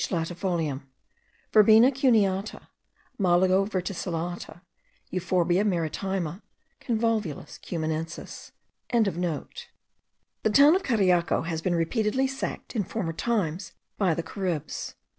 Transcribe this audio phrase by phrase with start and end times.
[0.09, 0.81] latifolium,
[1.53, 2.69] Verbena cuneata,
[3.19, 4.61] Mollugo verticillata,
[5.13, 6.41] Euphorbia maritima,
[6.79, 8.51] Convolvulus cumanensis.)
[8.91, 14.95] The town of Cariaco has been repeatedly sacked in former times by the Caribs.